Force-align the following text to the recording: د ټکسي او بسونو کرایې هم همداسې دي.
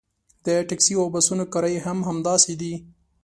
د 0.45 0.47
ټکسي 0.67 0.93
او 1.01 1.05
بسونو 1.13 1.43
کرایې 1.53 1.79
هم 1.85 1.97
همداسې 2.09 2.53
دي. 2.61 2.73